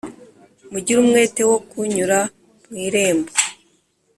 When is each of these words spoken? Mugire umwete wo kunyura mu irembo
Mugire 0.71 0.97
umwete 1.03 1.41
wo 1.49 1.57
kunyura 1.69 2.19
mu 2.67 2.75
irembo 2.85 3.31